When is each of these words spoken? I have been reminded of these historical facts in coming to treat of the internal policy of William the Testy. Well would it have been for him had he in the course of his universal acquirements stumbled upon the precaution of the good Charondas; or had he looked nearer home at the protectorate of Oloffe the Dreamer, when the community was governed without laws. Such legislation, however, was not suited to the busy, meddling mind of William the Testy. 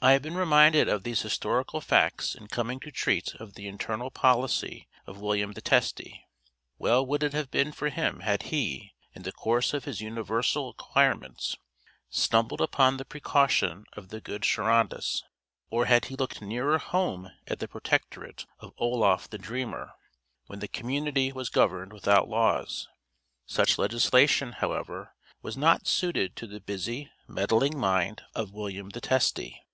I 0.00 0.12
have 0.12 0.22
been 0.22 0.36
reminded 0.36 0.88
of 0.88 1.02
these 1.02 1.22
historical 1.22 1.80
facts 1.80 2.36
in 2.36 2.46
coming 2.46 2.78
to 2.80 2.92
treat 2.92 3.34
of 3.40 3.54
the 3.54 3.66
internal 3.66 4.12
policy 4.12 4.86
of 5.08 5.18
William 5.20 5.54
the 5.54 5.60
Testy. 5.60 6.24
Well 6.78 7.04
would 7.04 7.24
it 7.24 7.32
have 7.32 7.50
been 7.50 7.72
for 7.72 7.88
him 7.88 8.20
had 8.20 8.44
he 8.44 8.94
in 9.14 9.22
the 9.22 9.32
course 9.32 9.74
of 9.74 9.86
his 9.86 10.00
universal 10.00 10.68
acquirements 10.70 11.56
stumbled 12.10 12.60
upon 12.60 12.96
the 12.96 13.04
precaution 13.04 13.86
of 13.94 14.10
the 14.10 14.20
good 14.20 14.42
Charondas; 14.44 15.24
or 15.68 15.86
had 15.86 16.04
he 16.04 16.14
looked 16.14 16.40
nearer 16.40 16.78
home 16.78 17.32
at 17.48 17.58
the 17.58 17.66
protectorate 17.66 18.46
of 18.60 18.76
Oloffe 18.78 19.28
the 19.28 19.36
Dreamer, 19.38 19.94
when 20.46 20.60
the 20.60 20.68
community 20.68 21.32
was 21.32 21.48
governed 21.48 21.92
without 21.92 22.28
laws. 22.28 22.86
Such 23.46 23.78
legislation, 23.78 24.52
however, 24.58 25.12
was 25.42 25.56
not 25.56 25.88
suited 25.88 26.36
to 26.36 26.46
the 26.46 26.60
busy, 26.60 27.10
meddling 27.26 27.76
mind 27.76 28.22
of 28.36 28.52
William 28.52 28.90
the 28.90 29.00
Testy. 29.00 29.64